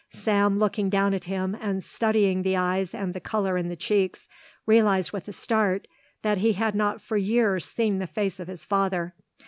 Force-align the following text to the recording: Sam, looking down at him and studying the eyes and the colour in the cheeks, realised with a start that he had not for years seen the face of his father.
Sam, 0.09 0.57
looking 0.57 0.89
down 0.89 1.13
at 1.13 1.25
him 1.25 1.55
and 1.61 1.83
studying 1.83 2.41
the 2.41 2.55
eyes 2.57 2.95
and 2.95 3.13
the 3.13 3.19
colour 3.19 3.55
in 3.55 3.69
the 3.69 3.75
cheeks, 3.75 4.27
realised 4.65 5.11
with 5.11 5.27
a 5.27 5.31
start 5.31 5.87
that 6.23 6.39
he 6.39 6.53
had 6.53 6.73
not 6.73 6.99
for 7.03 7.17
years 7.17 7.65
seen 7.65 7.99
the 7.99 8.07
face 8.07 8.39
of 8.39 8.47
his 8.47 8.65
father. 8.65 9.13